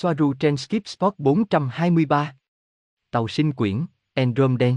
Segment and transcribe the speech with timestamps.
[0.00, 2.34] Soaru trên Skip Spot 423.
[3.10, 4.70] Tàu sinh quyển, Andromeda.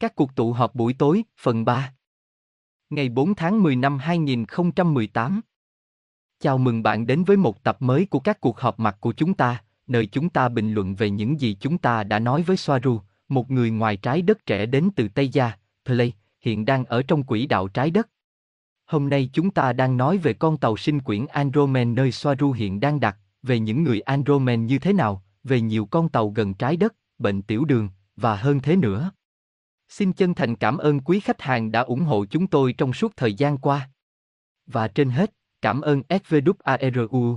[0.00, 1.94] Các cuộc tụ họp buổi tối, phần 3.
[2.90, 5.40] Ngày 4 tháng 10 năm 2018.
[6.40, 9.34] Chào mừng bạn đến với một tập mới của các cuộc họp mặt của chúng
[9.34, 13.00] ta, nơi chúng ta bình luận về những gì chúng ta đã nói với Soaru,
[13.28, 15.52] một người ngoài trái đất trẻ đến từ Tây Gia,
[15.84, 18.08] Play, hiện đang ở trong quỹ đạo trái đất.
[18.84, 22.80] Hôm nay chúng ta đang nói về con tàu sinh quyển Andromeda nơi Soaru hiện
[22.80, 26.76] đang đặt, về những người Andromen như thế nào, về nhiều con tàu gần trái
[26.76, 29.12] đất, bệnh tiểu đường, và hơn thế nữa.
[29.88, 33.16] Xin chân thành cảm ơn quý khách hàng đã ủng hộ chúng tôi trong suốt
[33.16, 33.90] thời gian qua.
[34.66, 37.36] Và trên hết, cảm ơn SVWARU.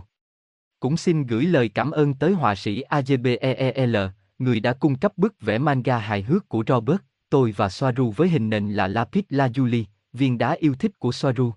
[0.80, 5.42] Cũng xin gửi lời cảm ơn tới họa sĩ AJBEEL, người đã cung cấp bức
[5.42, 9.84] vẽ manga hài hước của Robert, tôi và Soaru với hình nền là Lapis Lazuli,
[10.14, 11.54] viên đá yêu thích của Soaru.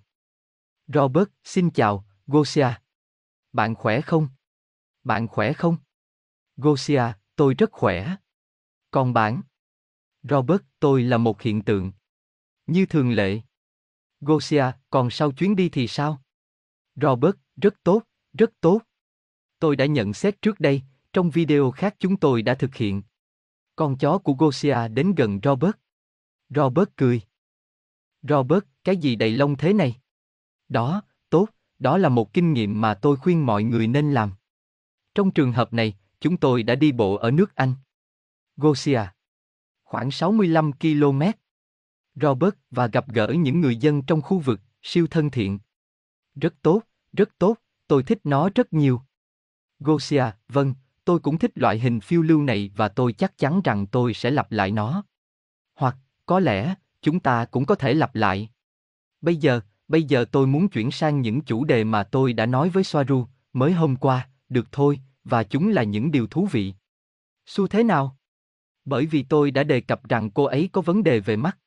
[0.87, 2.67] Robert, xin chào, Gosia.
[3.53, 4.27] Bạn khỏe không?
[5.03, 5.77] Bạn khỏe không?
[6.57, 7.03] Gosia,
[7.35, 8.15] tôi rất khỏe.
[8.91, 9.41] Còn bạn?
[10.23, 11.91] Robert, tôi là một hiện tượng.
[12.67, 13.41] Như thường lệ.
[14.21, 16.21] Gosia, còn sau chuyến đi thì sao?
[16.95, 18.81] Robert, rất tốt, rất tốt.
[19.59, 20.81] Tôi đã nhận xét trước đây,
[21.13, 23.01] trong video khác chúng tôi đã thực hiện.
[23.75, 25.75] Con chó của Gosia đến gần Robert.
[26.49, 27.21] Robert cười.
[28.21, 30.01] Robert, cái gì đầy lông thế này?
[30.69, 31.45] Đó, tốt,
[31.79, 34.31] đó là một kinh nghiệm mà tôi khuyên mọi người nên làm.
[35.19, 37.73] Trong trường hợp này, chúng tôi đã đi bộ ở nước Anh.
[38.57, 39.01] Gosia.
[39.83, 41.21] Khoảng 65 km.
[42.15, 45.59] Robert và gặp gỡ những người dân trong khu vực, siêu thân thiện.
[46.35, 46.81] Rất tốt,
[47.13, 49.01] rất tốt, tôi thích nó rất nhiều.
[49.79, 50.73] Gosia, vâng,
[51.05, 54.31] tôi cũng thích loại hình phiêu lưu này và tôi chắc chắn rằng tôi sẽ
[54.31, 55.03] lặp lại nó.
[55.75, 58.49] Hoặc, có lẽ, chúng ta cũng có thể lặp lại.
[59.21, 62.69] Bây giờ, bây giờ tôi muốn chuyển sang những chủ đề mà tôi đã nói
[62.69, 66.73] với Soaru mới hôm qua, được thôi, và chúng là những điều thú vị.
[67.45, 68.17] Su thế nào?
[68.85, 71.57] Bởi vì tôi đã đề cập rằng cô ấy có vấn đề về mắt.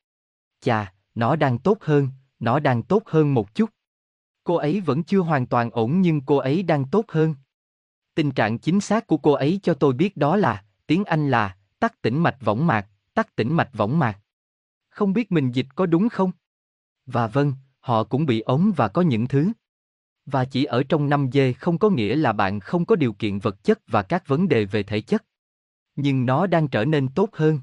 [0.60, 2.08] Chà, nó đang tốt hơn,
[2.38, 3.70] nó đang tốt hơn một chút.
[4.44, 7.34] Cô ấy vẫn chưa hoàn toàn ổn nhưng cô ấy đang tốt hơn.
[8.14, 11.56] Tình trạng chính xác của cô ấy cho tôi biết đó là, tiếng Anh là,
[11.78, 14.18] tắc tĩnh mạch võng mạc, tắc tĩnh mạch võng mạc.
[14.88, 16.30] Không biết mình dịch có đúng không?
[17.06, 19.52] Và vâng, họ cũng bị ống và có những thứ.
[20.26, 23.38] Và chỉ ở trong năm dê không có nghĩa là bạn không có điều kiện
[23.38, 25.24] vật chất và các vấn đề về thể chất.
[25.96, 27.60] Nhưng nó đang trở nên tốt hơn.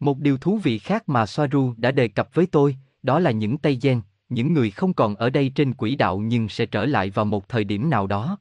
[0.00, 3.58] Một điều thú vị khác mà Soaru đã đề cập với tôi, đó là những
[3.58, 7.10] Tây Gen, những người không còn ở đây trên quỹ đạo nhưng sẽ trở lại
[7.10, 8.38] vào một thời điểm nào đó.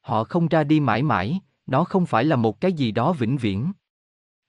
[0.00, 3.36] Họ không ra đi mãi mãi, nó không phải là một cái gì đó vĩnh
[3.36, 3.72] viễn.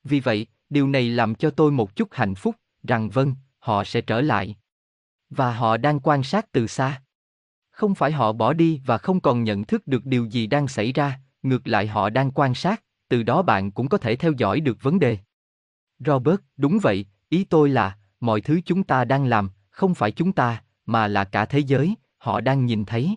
[0.03, 4.01] Vì vậy, điều này làm cho tôi một chút hạnh phúc, rằng vâng, họ sẽ
[4.01, 4.55] trở lại.
[5.29, 7.01] Và họ đang quan sát từ xa.
[7.81, 10.91] Không phải họ bỏ đi và không còn nhận thức được điều gì đang xảy
[10.91, 14.59] ra, ngược lại họ đang quan sát, từ đó bạn cũng có thể theo dõi
[14.59, 15.17] được vấn đề.
[15.99, 20.31] Robert, đúng vậy, ý tôi là, mọi thứ chúng ta đang làm, không phải chúng
[20.31, 23.15] ta, mà là cả thế giới, họ đang nhìn thấy.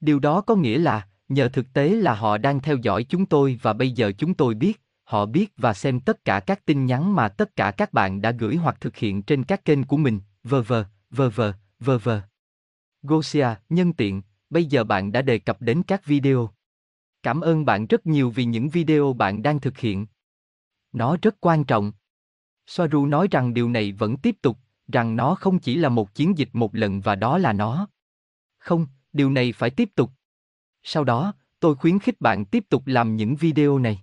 [0.00, 3.58] Điều đó có nghĩa là, nhờ thực tế là họ đang theo dõi chúng tôi
[3.62, 7.14] và bây giờ chúng tôi biết, họ biết và xem tất cả các tin nhắn
[7.14, 10.20] mà tất cả các bạn đã gửi hoặc thực hiện trên các kênh của mình,
[10.44, 12.31] vờ vờ, vờ vờ, vờ vờ.
[13.02, 16.50] Gosia, nhân tiện, bây giờ bạn đã đề cập đến các video.
[17.22, 20.06] Cảm ơn bạn rất nhiều vì những video bạn đang thực hiện.
[20.92, 21.92] Nó rất quan trọng.
[22.66, 24.58] Soaru nói rằng điều này vẫn tiếp tục,
[24.92, 27.88] rằng nó không chỉ là một chiến dịch một lần và đó là nó.
[28.58, 30.10] Không, điều này phải tiếp tục.
[30.82, 34.02] Sau đó, tôi khuyến khích bạn tiếp tục làm những video này.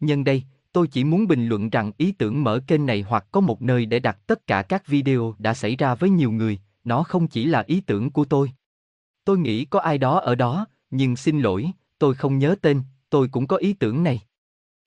[0.00, 3.40] Nhân đây, tôi chỉ muốn bình luận rằng ý tưởng mở kênh này hoặc có
[3.40, 7.02] một nơi để đặt tất cả các video đã xảy ra với nhiều người, nó
[7.02, 8.52] không chỉ là ý tưởng của tôi.
[9.24, 13.28] Tôi nghĩ có ai đó ở đó, nhưng xin lỗi, tôi không nhớ tên, tôi
[13.28, 14.20] cũng có ý tưởng này.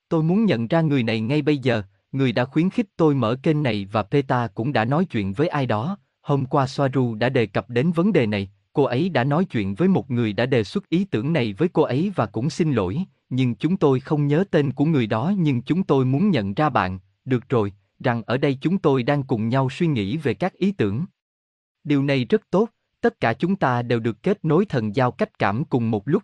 [0.10, 3.36] Tôi muốn nhận ra người này ngay bây giờ, người đã khuyến khích tôi mở
[3.44, 5.98] kênh này và Peta cũng đã nói chuyện với ai đó.
[6.22, 9.76] Hôm qua Soaru đã đề cập đến vấn đề này, cô ấy đã nói chuyện
[9.76, 12.74] với một người đã đề xuất ý tưởng này với cô ấy và cũng xin
[12.74, 16.54] lỗi, nhưng chúng tôi không nhớ tên của người đó nhưng chúng tôi muốn nhận
[16.54, 20.34] ra bạn, được rồi, rằng ở đây chúng tôi đang cùng nhau suy nghĩ về
[20.34, 21.06] các ý tưởng.
[21.84, 22.70] Điều này rất tốt,
[23.02, 26.24] tất cả chúng ta đều được kết nối thần giao cách cảm cùng một lúc.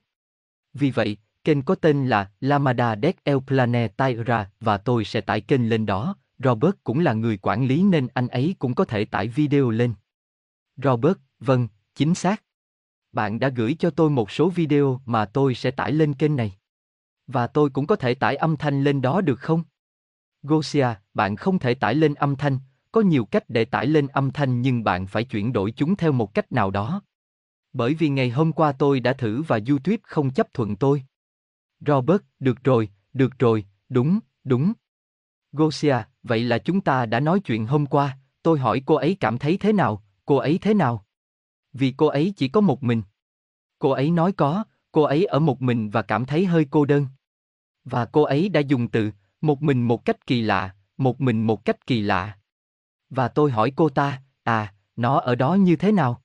[0.74, 5.70] Vì vậy, kênh có tên là Lamada del El Planetaira và tôi sẽ tải kênh
[5.70, 6.16] lên đó.
[6.40, 9.94] Robert cũng là người quản lý nên anh ấy cũng có thể tải video lên.
[10.84, 12.44] Robert, vâng, chính xác.
[13.12, 16.58] Bạn đã gửi cho tôi một số video mà tôi sẽ tải lên kênh này.
[17.28, 19.64] Và tôi cũng có thể tải âm thanh lên đó được không?
[20.44, 22.60] Gosia, bạn không thể tải lên âm thanh,
[22.92, 26.12] có nhiều cách để tải lên âm thanh nhưng bạn phải chuyển đổi chúng theo
[26.12, 27.02] một cách nào đó.
[27.74, 31.04] Bởi vì ngày hôm qua tôi đã thử và YouTube không chấp thuận tôi.
[31.80, 34.74] Robert, được rồi, được rồi, đúng, đúng.
[35.52, 39.38] Gosia, vậy là chúng ta đã nói chuyện hôm qua, tôi hỏi cô ấy cảm
[39.38, 41.06] thấy thế nào, cô ấy thế nào?
[41.74, 43.02] Vì cô ấy chỉ có một mình.
[43.80, 47.08] Cô ấy nói có, cô ấy ở một mình và cảm thấy hơi cô đơn.
[47.86, 49.12] Và cô ấy đã dùng từ,
[49.42, 52.38] một mình một cách kỳ lạ, một mình một cách kỳ lạ.
[53.10, 56.22] Và tôi hỏi cô ta, à, nó ở đó như thế nào?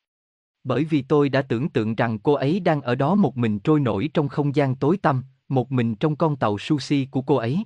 [0.64, 3.81] Bởi vì tôi đã tưởng tượng rằng cô ấy đang ở đó một mình trôi
[3.81, 7.64] nổi trong không gian tối tăm, một mình trong con tàu sushi của cô ấy.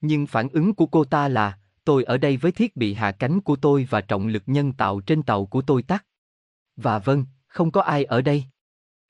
[0.00, 3.40] Nhưng phản ứng của cô ta là, tôi ở đây với thiết bị hạ cánh
[3.40, 6.06] của tôi và trọng lực nhân tạo trên tàu của tôi tắt.
[6.76, 8.44] Và vâng, không có ai ở đây.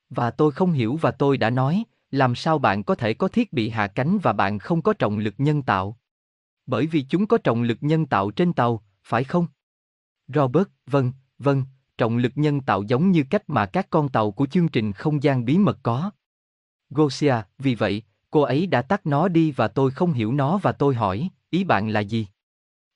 [0.09, 3.53] Và tôi không hiểu và tôi đã nói, làm sao bạn có thể có thiết
[3.53, 5.97] bị hạ cánh và bạn không có trọng lực nhân tạo?
[6.65, 9.47] Bởi vì chúng có trọng lực nhân tạo trên tàu, phải không?
[10.27, 11.63] Robert, vâng, vâng,
[11.97, 15.23] trọng lực nhân tạo giống như cách mà các con tàu của chương trình không
[15.23, 16.11] gian bí mật có.
[16.89, 20.71] Gosia, vì vậy, cô ấy đã tắt nó đi và tôi không hiểu nó và
[20.71, 22.27] tôi hỏi, ý bạn là gì?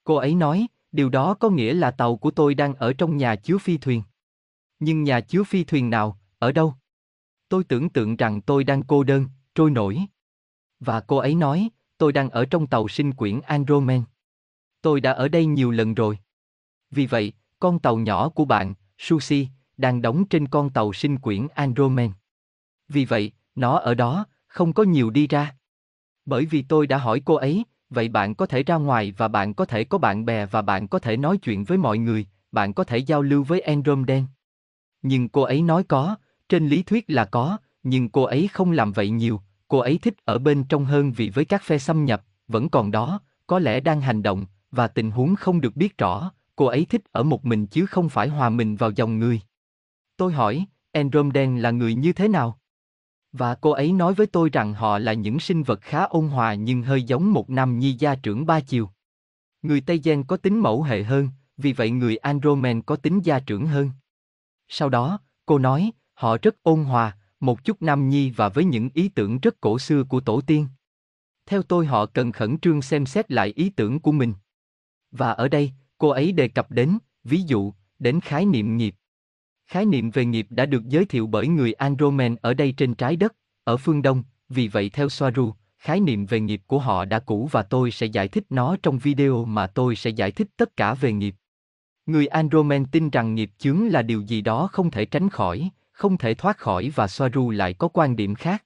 [0.04, 3.36] Cô ấy nói, điều đó có nghĩa là tàu của tôi đang ở trong nhà
[3.36, 4.04] chứa phi thuyền.
[4.80, 6.74] Nhưng nhà chứa phi thuyền nào, ở đâu?
[7.50, 9.25] Tôi tưởng tượng rằng tôi đang cô đơn,
[9.56, 10.00] trôi nổi.
[10.80, 14.04] Và cô ấy nói, tôi đang ở trong tàu sinh quyển Andromen.
[14.81, 16.18] Tôi đã ở đây nhiều lần rồi.
[16.92, 19.48] Vì vậy, con tàu nhỏ của bạn, Sushi,
[19.78, 22.12] đang đóng trên con tàu sinh quyển Andromen.
[22.89, 25.56] Vì vậy, nó ở đó, không có nhiều đi ra.
[26.25, 29.54] Bởi vì tôi đã hỏi cô ấy, vậy bạn có thể ra ngoài và bạn
[29.54, 32.74] có thể có bạn bè và bạn có thể nói chuyện với mọi người, bạn
[32.74, 34.25] có thể giao lưu với Andromen.
[35.01, 36.16] Nhưng cô ấy nói có,
[36.50, 40.16] trên lý thuyết là có, nhưng cô ấy không làm vậy nhiều, cô ấy thích
[40.25, 43.80] ở bên trong hơn vì với các phe xâm nhập, vẫn còn đó, có lẽ
[43.80, 47.46] đang hành động, và tình huống không được biết rõ, cô ấy thích ở một
[47.46, 49.42] mình chứ không phải hòa mình vào dòng người.
[50.18, 52.60] Tôi hỏi, Andromedan là người như thế nào?
[53.32, 56.54] Và cô ấy nói với tôi rằng họ là những sinh vật khá ôn hòa
[56.54, 58.90] nhưng hơi giống một nam nhi gia trưởng ba chiều.
[59.62, 63.40] Người Tây Gen có tính mẫu hệ hơn, vì vậy người Andromen có tính gia
[63.40, 63.90] trưởng hơn.
[64.68, 68.90] Sau đó, cô nói, họ rất ôn hòa, một chút nam nhi và với những
[68.94, 70.68] ý tưởng rất cổ xưa của tổ tiên.
[71.46, 74.34] Theo tôi họ cần khẩn trương xem xét lại ý tưởng của mình.
[75.12, 78.96] Và ở đây, cô ấy đề cập đến, ví dụ, đến khái niệm nghiệp.
[79.68, 83.16] Khái niệm về nghiệp đã được giới thiệu bởi người Andromen ở đây trên trái
[83.16, 87.19] đất, ở phương Đông, vì vậy theo Soaru, khái niệm về nghiệp của họ đã
[87.19, 90.78] cũ và tôi sẽ giải thích nó trong video mà tôi sẽ giải thích tất
[90.78, 91.36] cả về nghiệp.
[92.06, 96.18] Người Andromen tin rằng nghiệp chướng là điều gì đó không thể tránh khỏi, không
[96.18, 98.63] thể thoát khỏi và Soaru lại có quan điểm khác.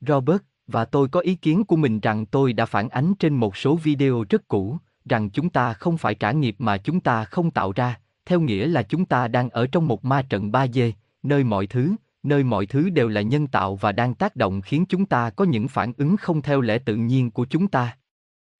[0.00, 3.56] Robert, và tôi có ý kiến của mình rằng tôi đã phản ánh trên một
[3.56, 7.50] số video rất cũ, rằng chúng ta không phải trả nghiệp mà chúng ta không
[7.50, 10.92] tạo ra, theo nghĩa là chúng ta đang ở trong một ma trận 3D,
[11.22, 14.86] nơi mọi thứ, nơi mọi thứ đều là nhân tạo và đang tác động khiến
[14.88, 17.96] chúng ta có những phản ứng không theo lẽ tự nhiên của chúng ta.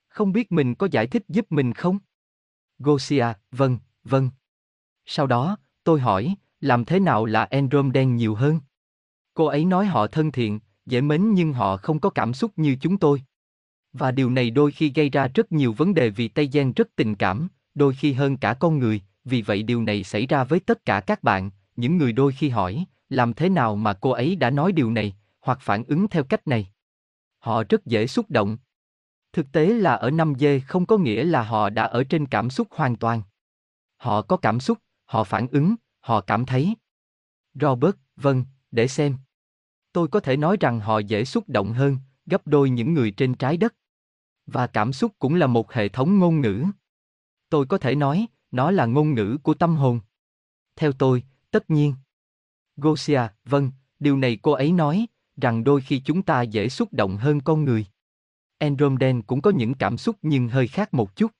[0.07, 1.99] Không biết mình có giải thích giúp mình không?
[2.79, 4.29] Gosia, vâng, vâng.
[5.05, 7.49] Sau đó, tôi hỏi, làm thế nào là
[7.93, 8.59] đen nhiều hơn?
[9.33, 12.75] Cô ấy nói họ thân thiện, dễ mến nhưng họ không có cảm xúc như
[12.81, 13.21] chúng tôi.
[13.93, 16.87] Và điều này đôi khi gây ra rất nhiều vấn đề vì Tây gian rất
[16.95, 20.59] tình cảm, đôi khi hơn cả con người, vì vậy điều này xảy ra với
[20.59, 24.35] tất cả các bạn, những người đôi khi hỏi, làm thế nào mà cô ấy
[24.35, 26.67] đã nói điều này, hoặc phản ứng theo cách này.
[27.39, 28.57] Họ rất dễ xúc động.
[29.33, 32.67] Thực tế là ở 5G không có nghĩa là họ đã ở trên cảm xúc
[32.71, 33.21] hoàn toàn.
[33.97, 36.75] Họ có cảm xúc, họ phản ứng, họ cảm thấy.
[37.53, 39.17] Robert, vâng, để xem.
[39.93, 43.33] Tôi có thể nói rằng họ dễ xúc động hơn, gấp đôi những người trên
[43.33, 43.75] trái đất.
[44.53, 46.65] Và cảm xúc cũng là một hệ thống ngôn ngữ.
[47.49, 49.99] Tôi có thể nói, nó là ngôn ngữ của tâm hồn.
[50.75, 51.93] Theo tôi, tất nhiên.
[52.77, 55.05] Gosia, vâng, điều này cô ấy nói,
[55.37, 57.85] rằng đôi khi chúng ta dễ xúc động hơn con người.
[58.57, 61.31] Andromen cũng có những cảm xúc nhưng hơi khác một chút.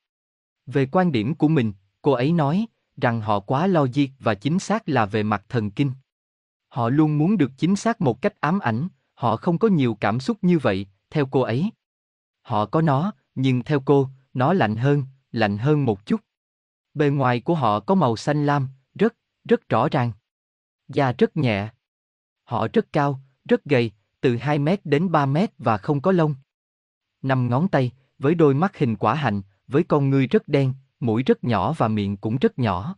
[0.65, 2.65] Về quan điểm của mình, cô ấy nói,
[2.97, 5.91] rằng họ quá logic và chính xác là về mặt thần kinh.
[6.67, 10.19] Họ luôn muốn được chính xác một cách ám ảnh, họ không có nhiều cảm
[10.19, 11.71] xúc như vậy, theo cô ấy.
[12.41, 16.21] Họ có nó, nhưng theo cô, nó lạnh hơn, lạnh hơn một chút.
[16.93, 20.11] Bề ngoài của họ có màu xanh lam, rất, rất rõ ràng.
[20.87, 21.69] Da rất nhẹ.
[22.43, 26.35] Họ rất cao, rất gầy, từ 2 mét đến 3 mét và không có lông.
[27.21, 31.23] Năm ngón tay, với đôi mắt hình quả hạnh, với con ngươi rất đen, mũi
[31.23, 32.95] rất nhỏ và miệng cũng rất nhỏ.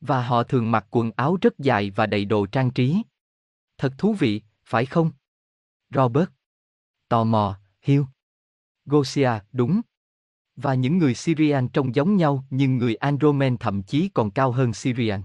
[0.00, 3.02] Và họ thường mặc quần áo rất dài và đầy đồ trang trí.
[3.78, 5.10] Thật thú vị, phải không?
[5.90, 6.28] Robert.
[7.08, 8.02] Tò mò, Hill.
[8.86, 9.80] Gosia, đúng.
[10.56, 14.72] Và những người Syrian trông giống nhau nhưng người Andromen thậm chí còn cao hơn
[14.72, 15.22] Syrian.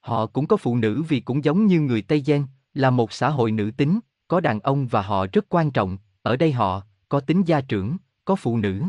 [0.00, 3.28] Họ cũng có phụ nữ vì cũng giống như người Tây Gen, là một xã
[3.28, 7.20] hội nữ tính, có đàn ông và họ rất quan trọng, ở đây họ, có
[7.20, 8.82] tính gia trưởng, có phụ nữ.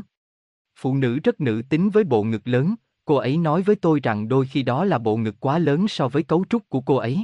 [0.75, 2.75] Phụ nữ rất nữ tính với bộ ngực lớn,
[3.05, 6.07] cô ấy nói với tôi rằng đôi khi đó là bộ ngực quá lớn so
[6.07, 7.23] với cấu trúc của cô ấy.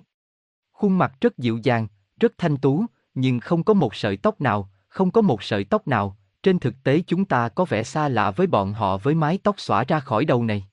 [0.71, 1.87] Khuôn mặt rất dịu dàng,
[2.19, 5.87] rất thanh tú, nhưng không có một sợi tóc nào, không có một sợi tóc
[5.87, 9.39] nào, trên thực tế chúng ta có vẻ xa lạ với bọn họ với mái
[9.43, 10.65] tóc xõa ra khỏi đầu này.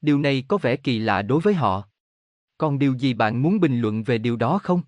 [0.00, 1.88] Điều này có vẻ kỳ lạ đối với họ.
[2.58, 4.82] Còn điều gì bạn muốn bình luận về điều đó không?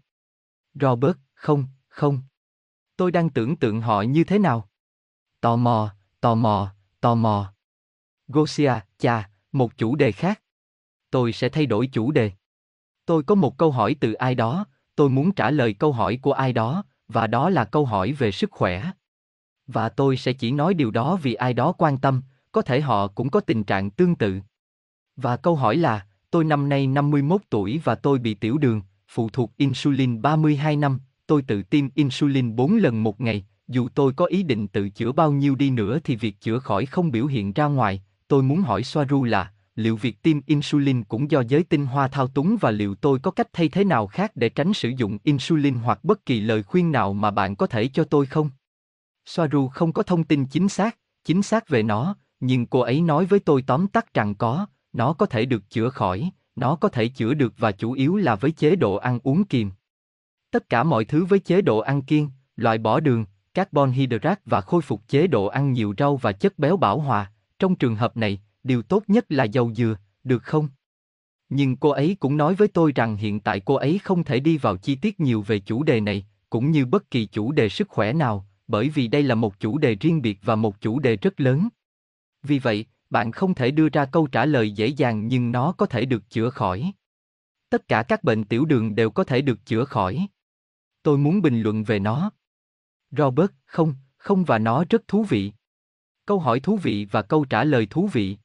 [0.74, 2.20] Robert, không, không.
[2.96, 4.68] Tôi đang tưởng tượng họ như thế nào.
[5.40, 7.52] Tò mò, tò mò, tò mò.
[8.28, 10.42] Gosia, chà, một chủ đề khác.
[11.10, 12.32] Tôi sẽ thay đổi chủ đề.
[13.06, 16.32] Tôi có một câu hỏi từ ai đó, tôi muốn trả lời câu hỏi của
[16.32, 18.90] ai đó, và đó là câu hỏi về sức khỏe.
[19.72, 22.22] Và tôi sẽ chỉ nói điều đó vì ai đó quan tâm,
[22.52, 24.40] có thể họ cũng có tình trạng tương tự.
[25.16, 29.28] Và câu hỏi là, tôi năm nay 51 tuổi và tôi bị tiểu đường, phụ
[29.32, 34.24] thuộc insulin 32 năm, tôi tự tiêm insulin 4 lần một ngày, dù tôi có
[34.24, 37.52] ý định tự chữa bao nhiêu đi nữa thì việc chữa khỏi không biểu hiện
[37.52, 41.86] ra ngoài, tôi muốn hỏi Soaru là, liệu việc tiêm insulin cũng do giới tinh
[41.86, 44.88] hoa thao túng và liệu tôi có cách thay thế nào khác để tránh sử
[44.88, 48.50] dụng insulin hoặc bất kỳ lời khuyên nào mà bạn có thể cho tôi không?
[49.30, 53.24] Soaru không có thông tin chính xác, chính xác về nó, nhưng cô ấy nói
[53.24, 57.08] với tôi tóm tắt rằng có, nó có thể được chữa khỏi, nó có thể
[57.08, 59.70] chữa được và chủ yếu là với chế độ ăn uống kiềm.
[60.50, 64.60] Tất cả mọi thứ với chế độ ăn kiêng, loại bỏ đường, carbon hydrate và
[64.60, 68.16] khôi phục chế độ ăn nhiều rau và chất béo bảo hòa, trong trường hợp
[68.16, 70.68] này, điều tốt nhất là dầu dừa, được không?
[71.48, 74.58] Nhưng cô ấy cũng nói với tôi rằng hiện tại cô ấy không thể đi
[74.58, 77.88] vào chi tiết nhiều về chủ đề này, cũng như bất kỳ chủ đề sức
[77.88, 81.16] khỏe nào, bởi vì đây là một chủ đề riêng biệt và một chủ đề
[81.16, 81.68] rất lớn.
[82.42, 85.86] Vì vậy, bạn không thể đưa ra câu trả lời dễ dàng nhưng nó có
[85.86, 86.92] thể được chữa khỏi.
[87.70, 90.26] Tất cả các bệnh tiểu đường đều có thể được chữa khỏi.
[91.02, 92.30] Tôi muốn bình luận về nó.
[93.10, 95.52] Robert, không, không và nó rất thú vị.
[96.26, 98.38] Câu hỏi thú vị và câu trả lời thú vị.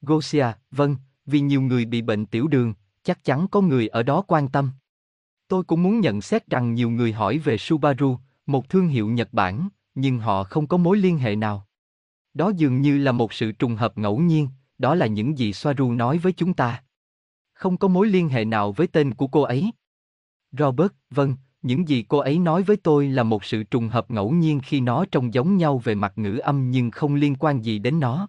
[0.00, 0.96] Gosia, vâng,
[1.26, 4.70] vì nhiều người bị bệnh tiểu đường, chắc chắn có người ở đó quan tâm.
[5.48, 9.32] Tôi cũng muốn nhận xét rằng nhiều người hỏi về Subaru, một thương hiệu Nhật
[9.32, 11.66] Bản, nhưng họ không có mối liên hệ nào.
[12.34, 14.48] Đó dường như là một sự trùng hợp ngẫu nhiên,
[14.78, 16.82] đó là những gì Soaru nói với chúng ta.
[17.52, 19.70] Không có mối liên hệ nào với tên của cô ấy.
[20.52, 24.30] Robert, vâng, những gì cô ấy nói với tôi là một sự trùng hợp ngẫu
[24.30, 27.78] nhiên khi nó trông giống nhau về mặt ngữ âm nhưng không liên quan gì
[27.78, 28.28] đến nó.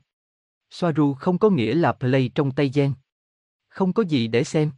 [0.70, 2.94] Soaru không có nghĩa là play trong tay gen.
[3.70, 4.72] Không có gì để xem.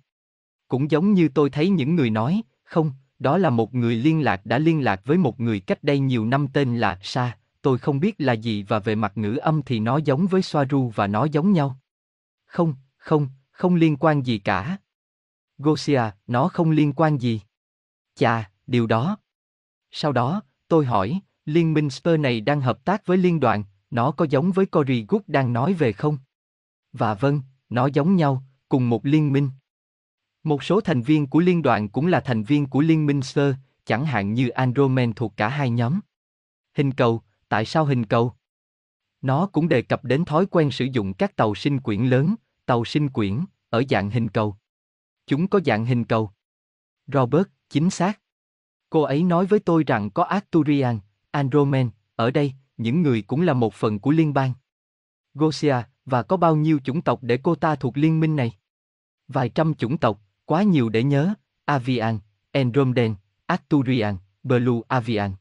[0.68, 4.46] Cũng giống như tôi thấy những người nói, không, đó là một người liên lạc
[4.46, 8.00] đã liên lạc với một người cách đây nhiều năm tên là Sa, tôi không
[8.00, 11.26] biết là gì và về mặt ngữ âm thì nó giống với Soaru và nó
[11.26, 11.80] giống nhau.
[12.46, 14.78] Không, không, không liên quan gì cả.
[15.58, 17.42] Gosia, nó không liên quan gì.
[18.16, 19.18] Chà, điều đó.
[19.92, 24.12] Sau đó, tôi hỏi, liên minh Spur này đang hợp tác với liên đoàn, nó
[24.12, 26.18] có giống với Cory Good đang nói về không?
[26.94, 29.50] Và vâng, nó giống nhau, cùng một liên minh.
[30.44, 33.54] Một số thành viên của liên đoàn cũng là thành viên của liên minh sơ,
[33.86, 36.00] chẳng hạn như Andromen thuộc cả hai nhóm.
[36.74, 38.34] Hình cầu, tại sao hình cầu?
[39.22, 42.86] Nó cũng đề cập đến thói quen sử dụng các tàu sinh quyển lớn, tàu
[42.86, 44.56] sinh quyển, ở dạng hình cầu.
[45.28, 46.32] Chúng có dạng hình cầu.
[47.08, 48.20] Robert, chính xác.
[48.90, 51.00] Cô ấy nói với tôi rằng có Arturian,
[51.32, 54.54] Andromen, ở đây, những người cũng là một phần của liên bang.
[55.34, 58.52] Gosia, và có bao nhiêu chủng tộc để cô ta thuộc liên minh này?
[59.28, 61.34] Vài trăm chủng tộc, quá nhiều để nhớ,
[61.66, 62.20] Avian,
[62.52, 63.16] Andromedan,
[63.46, 65.32] Arturian, Blue Avian.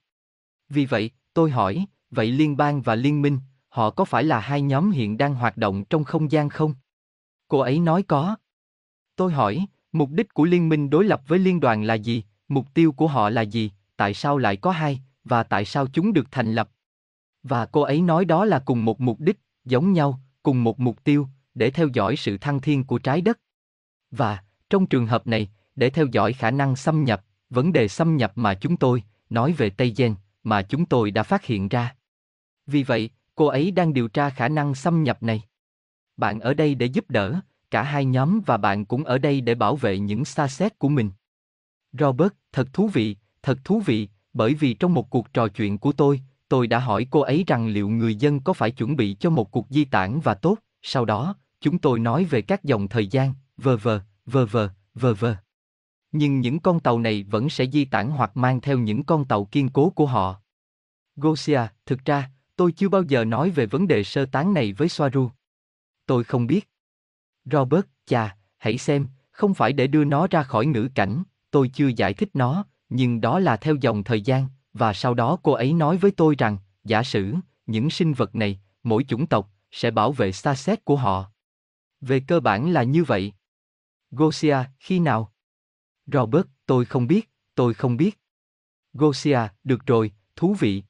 [0.68, 3.38] Vì vậy, tôi hỏi, vậy liên bang và liên minh,
[3.68, 6.74] họ có phải là hai nhóm hiện đang hoạt động trong không gian không?
[7.48, 8.36] Cô ấy nói có.
[9.16, 12.74] Tôi hỏi, mục đích của liên minh đối lập với liên đoàn là gì, mục
[12.74, 16.26] tiêu của họ là gì, tại sao lại có hai, và tại sao chúng được
[16.30, 16.70] thành lập?
[17.42, 21.04] Và cô ấy nói đó là cùng một mục đích, giống nhau, cùng một mục
[21.04, 23.38] tiêu, để theo dõi sự thăng thiên của trái đất.
[24.10, 28.16] Và, trong trường hợp này, để theo dõi khả năng xâm nhập, vấn đề xâm
[28.16, 31.94] nhập mà chúng tôi, nói về Tây Gen, mà chúng tôi đã phát hiện ra.
[32.66, 35.42] Vì vậy, cô ấy đang điều tra khả năng xâm nhập này.
[36.16, 39.54] Bạn ở đây để giúp đỡ, cả hai nhóm và bạn cũng ở đây để
[39.54, 41.10] bảo vệ những xa xét của mình.
[41.92, 45.92] Robert, thật thú vị, thật thú vị, bởi vì trong một cuộc trò chuyện của
[45.92, 49.30] tôi, tôi đã hỏi cô ấy rằng liệu người dân có phải chuẩn bị cho
[49.30, 53.06] một cuộc di tản và tốt, sau đó, chúng tôi nói về các dòng thời
[53.06, 55.36] gian, vờ vờ, vờ vờ, vờ vờ.
[56.12, 59.44] Nhưng những con tàu này vẫn sẽ di tản hoặc mang theo những con tàu
[59.44, 60.40] kiên cố của họ.
[61.16, 64.88] Gosia, thực ra, tôi chưa bao giờ nói về vấn đề sơ tán này với
[64.88, 65.30] Soaru.
[66.06, 66.68] Tôi không biết.
[67.44, 71.88] Robert, chà, hãy xem, không phải để đưa nó ra khỏi ngữ cảnh, tôi chưa
[71.96, 75.72] giải thích nó, nhưng đó là theo dòng thời gian, và sau đó cô ấy
[75.72, 77.34] nói với tôi rằng, giả sử,
[77.66, 81.30] những sinh vật này, mỗi chủng tộc, sẽ bảo vệ xa xét của họ.
[82.00, 83.32] Về cơ bản là như vậy.
[84.10, 85.32] Gosia, khi nào?
[86.06, 88.20] Robert, tôi không biết, tôi không biết.
[88.92, 90.82] Gosia, được rồi, thú vị.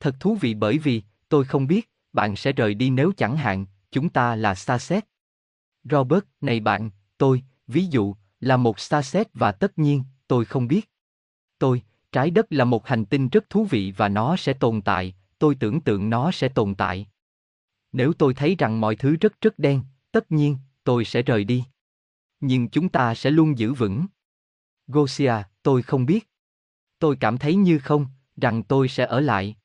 [0.00, 3.66] Thật thú vị bởi vì, tôi không biết, bạn sẽ rời đi nếu chẳng hạn,
[3.90, 5.04] chúng ta là xa xét.
[5.84, 10.68] Robert, này bạn, tôi, ví dụ, là một xa xét và tất nhiên, tôi không
[10.68, 10.90] biết.
[11.58, 11.82] Tôi,
[12.12, 15.54] trái đất là một hành tinh rất thú vị và nó sẽ tồn tại, tôi
[15.54, 17.06] tưởng tượng nó sẽ tồn tại.
[17.92, 19.82] Nếu tôi thấy rằng mọi thứ rất rất đen,
[20.12, 21.64] tất nhiên, tôi sẽ rời đi.
[22.44, 24.06] Nhưng chúng ta sẽ luôn giữ vững.
[24.86, 26.30] Gosia, tôi không biết.
[26.98, 28.06] Tôi cảm thấy như không,
[28.36, 29.56] rằng tôi sẽ ở lại.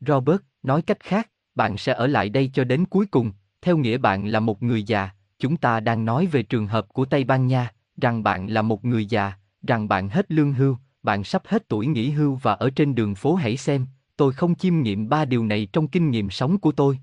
[0.00, 3.32] Robert, nói cách khác, bạn sẽ ở lại đây cho đến cuối cùng,
[3.62, 7.04] theo nghĩa bạn là một người già, chúng ta đang nói về trường hợp của
[7.04, 9.32] Tây Ban Nha, rằng bạn là một người già,
[9.66, 13.14] rằng bạn hết lương hưu, bạn sắp hết tuổi nghỉ hưu và ở trên đường
[13.14, 13.86] phố hãy xem,
[14.16, 16.98] tôi không chiêm nghiệm ba điều này trong kinh nghiệm sống của tôi.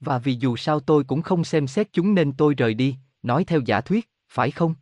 [0.00, 3.44] Và vì dù sao tôi cũng không xem xét chúng nên tôi rời đi, nói
[3.44, 4.74] theo giả thuyết, phải không?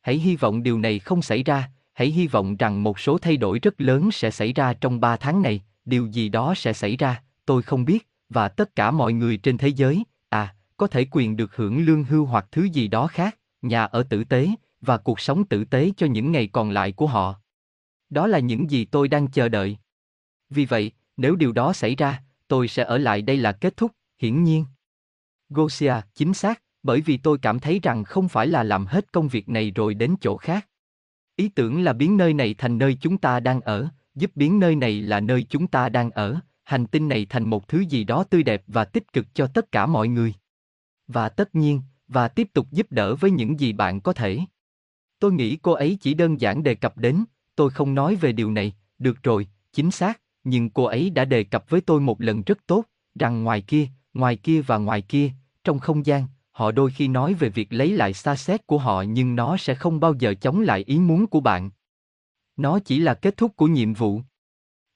[0.00, 3.36] Hãy hy vọng điều này không xảy ra, hãy hy vọng rằng một số thay
[3.36, 6.96] đổi rất lớn sẽ xảy ra trong ba tháng này, điều gì đó sẽ xảy
[6.96, 11.06] ra, tôi không biết, và tất cả mọi người trên thế giới, à, có thể
[11.10, 14.48] quyền được hưởng lương hưu hoặc thứ gì đó khác, nhà ở tử tế,
[14.80, 17.40] và cuộc sống tử tế cho những ngày còn lại của họ.
[18.10, 19.76] Đó là những gì tôi đang chờ đợi.
[20.50, 23.92] Vì vậy, nếu điều đó xảy ra, tôi sẽ ở lại đây là kết thúc,
[24.18, 24.64] hiển nhiên.
[25.48, 29.28] Gosia, chính xác, bởi vì tôi cảm thấy rằng không phải là làm hết công
[29.28, 30.66] việc này rồi đến chỗ khác.
[31.36, 34.76] Ý tưởng là biến nơi này thành nơi chúng ta đang ở, giúp biến nơi
[34.76, 38.24] này là nơi chúng ta đang ở, hành tinh này thành một thứ gì đó
[38.24, 40.34] tươi đẹp và tích cực cho tất cả mọi người.
[41.06, 44.38] Và tất nhiên, và tiếp tục giúp đỡ với những gì bạn có thể.
[45.18, 47.24] Tôi nghĩ cô ấy chỉ đơn giản đề cập đến,
[47.56, 51.44] tôi không nói về điều này, được rồi, chính xác, nhưng cô ấy đã đề
[51.44, 52.84] cập với tôi một lần rất tốt,
[53.18, 55.30] rằng ngoài kia, ngoài kia và ngoài kia,
[55.64, 56.26] trong không gian,
[56.60, 59.74] họ đôi khi nói về việc lấy lại xa xét của họ nhưng nó sẽ
[59.74, 61.70] không bao giờ chống lại ý muốn của bạn.
[62.56, 64.20] Nó chỉ là kết thúc của nhiệm vụ.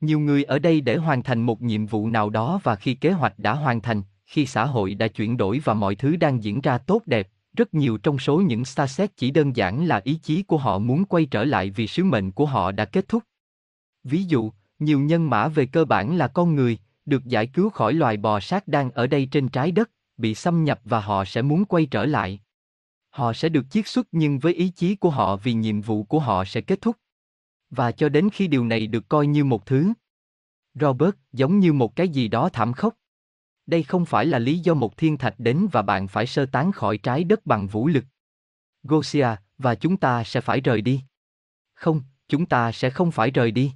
[0.01, 3.11] Nhiều người ở đây để hoàn thành một nhiệm vụ nào đó và khi kế
[3.11, 6.61] hoạch đã hoàn thành, khi xã hội đã chuyển đổi và mọi thứ đang diễn
[6.61, 10.15] ra tốt đẹp, rất nhiều trong số những xa xét chỉ đơn giản là ý
[10.15, 13.23] chí của họ muốn quay trở lại vì sứ mệnh của họ đã kết thúc.
[14.05, 17.93] Ví dụ, nhiều nhân mã về cơ bản là con người, được giải cứu khỏi
[17.93, 21.43] loài bò sát đang ở đây trên trái đất, bị xâm nhập và họ sẽ
[21.43, 22.41] muốn quay trở lại.
[23.11, 26.19] Họ sẽ được chiết xuất nhưng với ý chí của họ vì nhiệm vụ của
[26.19, 26.97] họ sẽ kết thúc.
[27.71, 29.93] Và cho đến khi điều này được coi như một thứ.
[30.75, 32.95] Robert, giống như một cái gì đó thảm khốc.
[33.67, 36.73] Đây không phải là lý do một thiên thạch đến và bạn phải sơ tán
[36.73, 38.05] khỏi trái đất bằng vũ lực.
[38.83, 41.03] Gosia, và chúng ta sẽ phải rời đi.
[41.75, 43.73] Không, chúng ta sẽ không phải rời đi.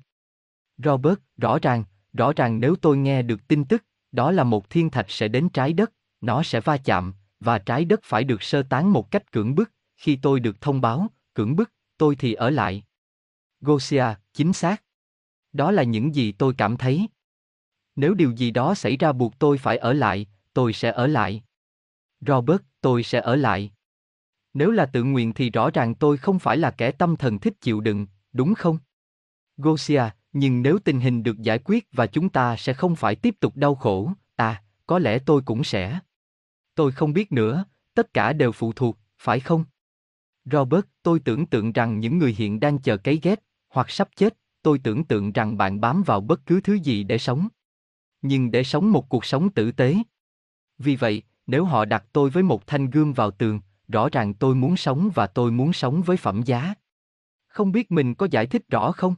[0.79, 4.91] Robert, rõ ràng, rõ ràng nếu tôi nghe được tin tức, đó là một thiên
[4.91, 8.63] thạch sẽ đến trái đất, nó sẽ va chạm, và trái đất phải được sơ
[8.63, 12.51] tán một cách cưỡng bức, khi tôi được thông báo, cưỡng bức, tôi thì ở
[12.51, 12.83] lại.
[13.61, 14.83] Gosia, chính xác.
[15.53, 17.09] Đó là những gì tôi cảm thấy.
[17.97, 21.43] Nếu điều gì đó xảy ra buộc tôi phải ở lại, tôi sẽ ở lại.
[22.21, 23.73] Robert, tôi sẽ ở lại.
[24.55, 27.55] Nếu là tự nguyện thì rõ ràng tôi không phải là kẻ tâm thần thích
[27.61, 28.79] chịu đựng, đúng không?
[29.57, 30.03] Gosia,
[30.33, 33.57] nhưng nếu tình hình được giải quyết và chúng ta sẽ không phải tiếp tục
[33.57, 35.99] đau khổ, à, có lẽ tôi cũng sẽ.
[36.79, 37.65] Tôi không biết nữa,
[37.95, 39.65] tất cả đều phụ thuộc, phải không?
[40.45, 43.39] Robert, tôi tưởng tượng rằng những người hiện đang chờ cấy ghép,
[43.69, 47.19] hoặc sắp chết, tôi tưởng tượng rằng bạn bám vào bất cứ thứ gì để
[47.19, 47.49] sống.
[48.23, 49.97] Nhưng để sống một cuộc sống tử tế.
[50.79, 54.55] Vì vậy, nếu họ đặt tôi với một thanh gươm vào tường, rõ ràng tôi
[54.55, 56.75] muốn sống và tôi muốn sống với phẩm giá.
[57.49, 59.15] Không biết mình có giải thích rõ không?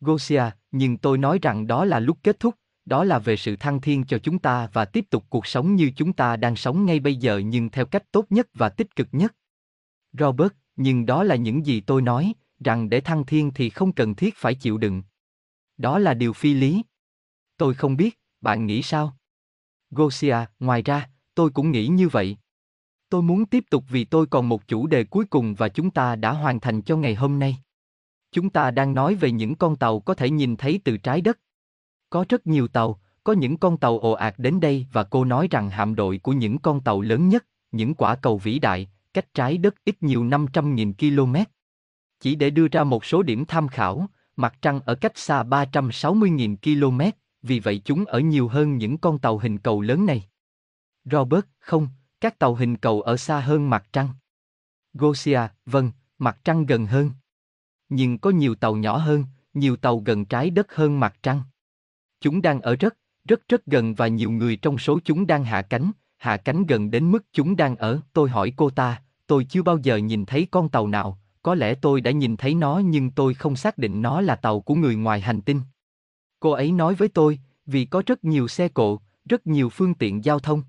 [0.00, 2.54] Gosia, nhưng tôi nói rằng đó là lúc kết thúc,
[2.86, 5.90] đó là về sự thăng thiên cho chúng ta và tiếp tục cuộc sống như
[5.96, 9.08] chúng ta đang sống ngay bây giờ nhưng theo cách tốt nhất và tích cực
[9.12, 9.34] nhất.
[10.12, 14.14] Robert, nhưng đó là những gì tôi nói, rằng để thăng thiên thì không cần
[14.14, 15.02] thiết phải chịu đựng.
[15.76, 16.82] Đó là điều phi lý.
[17.56, 19.16] Tôi không biết, bạn nghĩ sao?
[19.90, 22.36] Gosia, ngoài ra, tôi cũng nghĩ như vậy.
[23.08, 26.16] Tôi muốn tiếp tục vì tôi còn một chủ đề cuối cùng và chúng ta
[26.16, 27.56] đã hoàn thành cho ngày hôm nay.
[28.32, 31.38] Chúng ta đang nói về những con tàu có thể nhìn thấy từ trái đất.
[32.14, 35.48] Có rất nhiều tàu, có những con tàu ồ ạt đến đây và cô nói
[35.50, 39.34] rằng hạm đội của những con tàu lớn nhất, những quả cầu vĩ đại, cách
[39.34, 41.36] trái đất ít nhiều 500.000 km.
[42.20, 46.56] Chỉ để đưa ra một số điểm tham khảo, mặt trăng ở cách xa 360.000
[46.56, 47.00] km,
[47.42, 50.24] vì vậy chúng ở nhiều hơn những con tàu hình cầu lớn này.
[51.04, 51.88] Robert, không,
[52.20, 54.08] các tàu hình cầu ở xa hơn mặt trăng.
[54.92, 57.10] Gosia, vâng, mặt trăng gần hơn.
[57.88, 59.24] nhưng có nhiều tàu nhỏ hơn,
[59.54, 61.42] nhiều tàu gần trái đất hơn mặt trăng.
[62.24, 62.96] Chúng đang ở rất,
[63.28, 66.90] rất rất gần và nhiều người trong số chúng đang hạ cánh, hạ cánh gần
[66.90, 68.00] đến mức chúng đang ở.
[68.12, 71.74] Tôi hỏi cô ta, tôi chưa bao giờ nhìn thấy con tàu nào, có lẽ
[71.74, 74.96] tôi đã nhìn thấy nó nhưng tôi không xác định nó là tàu của người
[74.96, 75.60] ngoài hành tinh.
[76.40, 80.24] Cô ấy nói với tôi, vì có rất nhiều xe cộ, rất nhiều phương tiện
[80.24, 80.62] giao thông.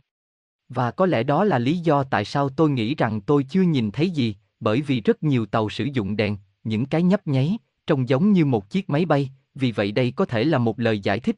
[0.70, 3.92] Và có lẽ đó là lý do tại sao tôi nghĩ rằng tôi chưa nhìn
[3.92, 8.10] thấy gì, bởi vì rất nhiều tàu sử dụng đèn, những cái nhấp nháy, trông
[8.10, 11.20] giống như một chiếc máy bay, vì vậy đây có thể là một lời giải
[11.20, 11.36] thích.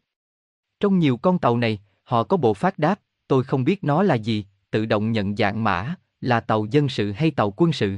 [0.80, 4.16] Trong nhiều con tàu này, họ có bộ phát đáp, tôi không biết nó là
[4.16, 7.98] gì, tự động nhận dạng mã, là tàu dân sự hay tàu quân sự.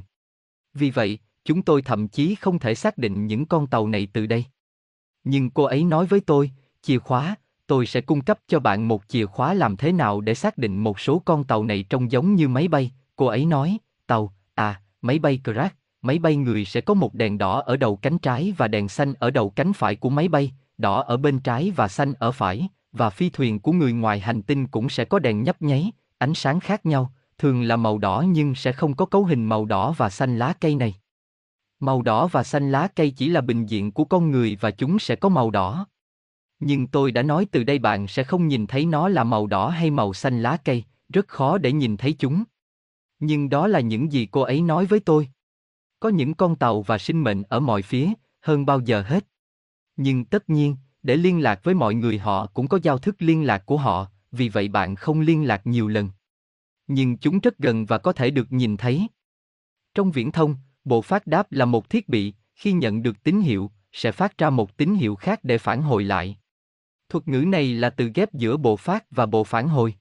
[0.73, 4.25] Vì vậy, chúng tôi thậm chí không thể xác định những con tàu này từ
[4.25, 4.45] đây.
[5.23, 7.35] Nhưng cô ấy nói với tôi, chìa khóa,
[7.67, 10.77] tôi sẽ cung cấp cho bạn một chìa khóa làm thế nào để xác định
[10.77, 12.91] một số con tàu này trông giống như máy bay.
[13.15, 17.37] Cô ấy nói, tàu, à, máy bay crash, máy bay người sẽ có một đèn
[17.37, 20.51] đỏ ở đầu cánh trái và đèn xanh ở đầu cánh phải của máy bay,
[20.79, 24.41] đỏ ở bên trái và xanh ở phải, và phi thuyền của người ngoài hành
[24.41, 28.23] tinh cũng sẽ có đèn nhấp nháy, ánh sáng khác nhau, thường là màu đỏ
[28.27, 30.95] nhưng sẽ không có cấu hình màu đỏ và xanh lá cây này.
[31.79, 34.99] Màu đỏ và xanh lá cây chỉ là bình diện của con người và chúng
[34.99, 35.87] sẽ có màu đỏ.
[36.59, 39.69] Nhưng tôi đã nói từ đây bạn sẽ không nhìn thấy nó là màu đỏ
[39.69, 42.43] hay màu xanh lá cây, rất khó để nhìn thấy chúng.
[43.19, 45.29] Nhưng đó là những gì cô ấy nói với tôi.
[45.99, 48.09] Có những con tàu và sinh mệnh ở mọi phía,
[48.41, 49.25] hơn bao giờ hết.
[50.01, 53.45] Nhưng tất nhiên, để liên lạc với mọi người họ cũng có giao thức liên
[53.45, 56.09] lạc của họ, vì vậy bạn không liên lạc nhiều lần.
[56.87, 59.07] Nhưng chúng rất gần và có thể được nhìn thấy.
[59.95, 63.71] Trong viễn thông, bộ phát đáp là một thiết bị, khi nhận được tín hiệu,
[63.91, 66.37] sẽ phát ra một tín hiệu khác để phản hồi lại.
[67.09, 69.95] Thuật ngữ này là từ ghép giữa bộ phát và bộ phản hồi.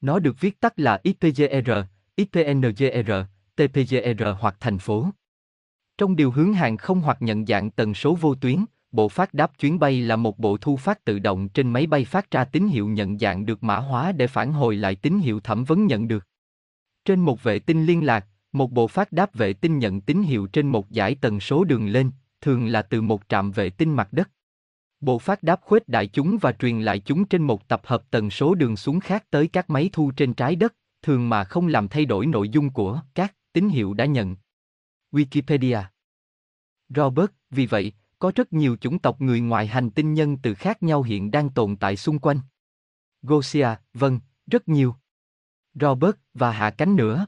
[0.00, 1.70] Nó được viết tắt là IPGR,
[2.16, 3.12] IPNGR,
[3.56, 5.06] TPGR hoặc thành phố.
[5.98, 9.58] Trong điều hướng hàng không hoặc nhận dạng tần số vô tuyến, bộ phát đáp
[9.58, 12.68] chuyến bay là một bộ thu phát tự động trên máy bay phát ra tín
[12.68, 16.08] hiệu nhận dạng được mã hóa để phản hồi lại tín hiệu thẩm vấn nhận
[16.08, 16.26] được.
[17.04, 20.46] Trên một vệ tinh liên lạc, một bộ phát đáp vệ tinh nhận tín hiệu
[20.46, 24.12] trên một giải tần số đường lên, thường là từ một trạm vệ tinh mặt
[24.12, 24.30] đất.
[25.00, 28.30] Bộ phát đáp khuếch đại chúng và truyền lại chúng trên một tập hợp tần
[28.30, 31.88] số đường xuống khác tới các máy thu trên trái đất, thường mà không làm
[31.88, 34.36] thay đổi nội dung của các tín hiệu đã nhận.
[35.12, 35.82] Wikipedia
[36.88, 40.82] Robert, vì vậy, có rất nhiều chủng tộc người ngoài hành tinh nhân từ khác
[40.82, 42.40] nhau hiện đang tồn tại xung quanh.
[43.22, 44.94] Gosia, vâng, rất nhiều.
[45.74, 47.26] Robert, và hạ cánh nữa.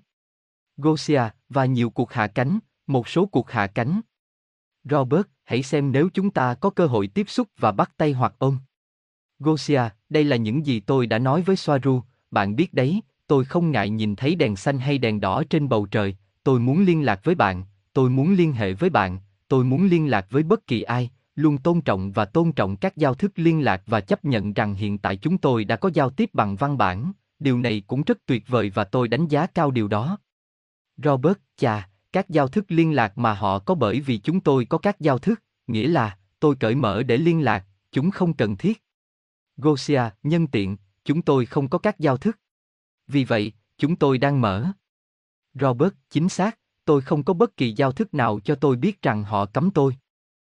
[0.76, 4.00] Gosia, và nhiều cuộc hạ cánh, một số cuộc hạ cánh.
[4.84, 8.34] Robert, hãy xem nếu chúng ta có cơ hội tiếp xúc và bắt tay hoặc
[8.38, 8.58] ôm.
[9.38, 13.70] Gosia, đây là những gì tôi đã nói với Soaru, bạn biết đấy, tôi không
[13.70, 17.20] ngại nhìn thấy đèn xanh hay đèn đỏ trên bầu trời, tôi muốn liên lạc
[17.24, 20.82] với bạn, tôi muốn liên hệ với bạn, tôi muốn liên lạc với bất kỳ
[20.82, 24.52] ai, luôn tôn trọng và tôn trọng các giao thức liên lạc và chấp nhận
[24.52, 28.02] rằng hiện tại chúng tôi đã có giao tiếp bằng văn bản, điều này cũng
[28.02, 30.18] rất tuyệt vời và tôi đánh giá cao điều đó.
[30.96, 34.78] Robert, chà, các giao thức liên lạc mà họ có bởi vì chúng tôi có
[34.78, 38.82] các giao thức, nghĩa là, tôi cởi mở để liên lạc, chúng không cần thiết.
[39.56, 42.38] Gosia, nhân tiện, chúng tôi không có các giao thức.
[43.06, 44.66] Vì vậy, chúng tôi đang mở.
[45.54, 49.24] Robert, chính xác, tôi không có bất kỳ giao thức nào cho tôi biết rằng
[49.24, 49.96] họ cấm tôi.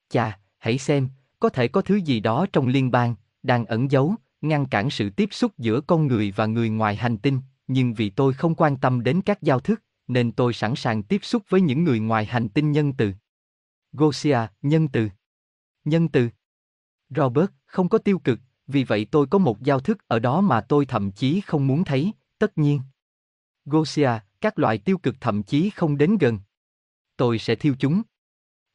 [0.08, 1.08] Chà, hãy xem,
[1.40, 5.10] có thể có thứ gì đó trong liên bang, đang ẩn giấu, ngăn cản sự
[5.10, 8.76] tiếp xúc giữa con người và người ngoài hành tinh, nhưng vì tôi không quan
[8.76, 12.24] tâm đến các giao thức, nên tôi sẵn sàng tiếp xúc với những người ngoài
[12.24, 13.12] hành tinh nhân từ.
[13.92, 15.08] Gosia, nhân từ.
[15.84, 16.28] Nhân từ.
[17.08, 20.60] Robert, không có tiêu cực, vì vậy tôi có một giao thức ở đó mà
[20.60, 22.80] tôi thậm chí không muốn thấy, tất nhiên.
[23.64, 24.10] Gosia,
[24.46, 26.38] các loại tiêu cực thậm chí không đến gần.
[27.16, 28.02] Tôi sẽ thiêu chúng.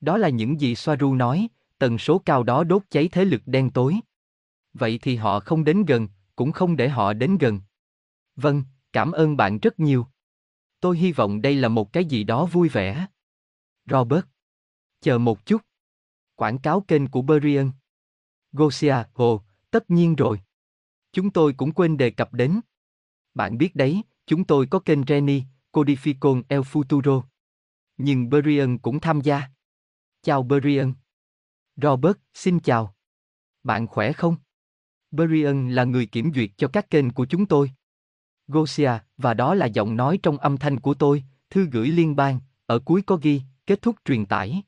[0.01, 3.69] Đó là những gì Soaru nói, tần số cao đó đốt cháy thế lực đen
[3.69, 3.99] tối.
[4.73, 7.61] Vậy thì họ không đến gần, cũng không để họ đến gần.
[8.35, 10.05] Vâng, cảm ơn bạn rất nhiều.
[10.79, 13.07] Tôi hy vọng đây là một cái gì đó vui vẻ.
[13.85, 14.25] Robert.
[15.01, 15.61] Chờ một chút.
[16.35, 17.71] Quảng cáo kênh của Berian.
[18.51, 20.41] Gosia, hồ, tất nhiên rồi.
[21.11, 22.59] Chúng tôi cũng quên đề cập đến.
[23.33, 25.41] Bạn biết đấy, chúng tôi có kênh jenny.
[25.71, 27.23] Codificon El Futuro.
[27.97, 29.41] Nhưng Berrien cũng tham gia.
[30.23, 30.93] Chào Berrien.
[31.75, 32.95] Robert, xin chào.
[33.63, 34.35] Bạn khỏe không?
[35.11, 37.71] Berrien là người kiểm duyệt cho các kênh của chúng tôi.
[38.47, 42.39] Gosia, và đó là giọng nói trong âm thanh của tôi, thư gửi liên bang,
[42.65, 44.63] ở cuối có ghi, kết thúc truyền tải.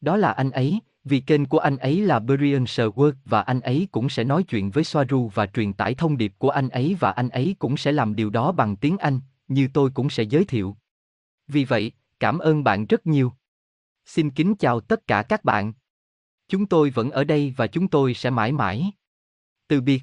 [0.00, 3.88] Đó là anh ấy, vì kênh của anh ấy là Berrien Sherwood và anh ấy
[3.92, 7.10] cũng sẽ nói chuyện với Soaru và truyền tải thông điệp của anh ấy và
[7.10, 10.44] anh ấy cũng sẽ làm điều đó bằng tiếng Anh, như tôi cũng sẽ giới
[10.44, 10.76] thiệu.
[11.46, 13.32] Vì vậy, cảm ơn bạn rất nhiều.
[14.04, 15.72] Xin kính chào tất cả các bạn.
[16.48, 18.92] Chúng tôi vẫn ở đây và chúng tôi sẽ mãi mãi.
[19.68, 20.02] Từ biệt.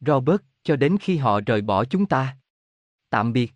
[0.00, 2.38] Robert, cho đến khi họ rời bỏ chúng ta.
[3.10, 3.52] Tạm biệt.